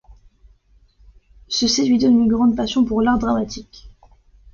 [1.47, 3.91] Ceci lui donne une grande passion pour l'art dramatique.